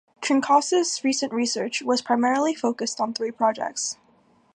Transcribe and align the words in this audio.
Trinkaus' 0.19 1.03
recent 1.03 1.31
research 1.31 1.83
has 1.87 2.01
primarily 2.01 2.55
focused 2.55 2.99
on 2.99 3.13
three 3.13 3.29
projects. 3.29 3.97